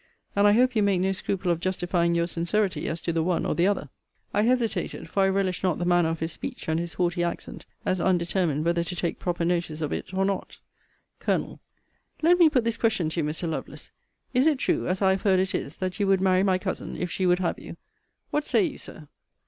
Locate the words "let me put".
12.23-12.63